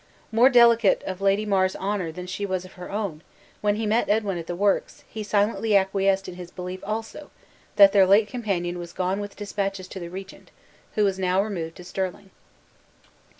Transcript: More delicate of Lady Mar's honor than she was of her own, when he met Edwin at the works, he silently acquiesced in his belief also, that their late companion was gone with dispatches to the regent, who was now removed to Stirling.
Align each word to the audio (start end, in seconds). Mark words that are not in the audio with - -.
More 0.31 0.49
delicate 0.49 1.03
of 1.05 1.21
Lady 1.21 1.45
Mar's 1.45 1.75
honor 1.75 2.11
than 2.11 2.25
she 2.25 2.43
was 2.43 2.65
of 2.65 2.73
her 2.73 2.89
own, 2.89 3.21
when 3.61 3.75
he 3.75 3.85
met 3.85 4.09
Edwin 4.09 4.39
at 4.39 4.47
the 4.47 4.55
works, 4.55 5.03
he 5.07 5.21
silently 5.21 5.75
acquiesced 5.77 6.27
in 6.27 6.37
his 6.37 6.49
belief 6.49 6.79
also, 6.83 7.29
that 7.75 7.91
their 7.91 8.07
late 8.07 8.27
companion 8.27 8.79
was 8.79 8.93
gone 8.93 9.19
with 9.19 9.35
dispatches 9.35 9.87
to 9.89 9.99
the 9.99 10.09
regent, 10.09 10.49
who 10.95 11.03
was 11.03 11.19
now 11.19 11.39
removed 11.43 11.75
to 11.75 11.83
Stirling. 11.83 12.31